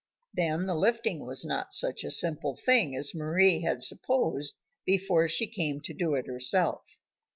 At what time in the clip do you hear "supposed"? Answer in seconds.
3.83-4.57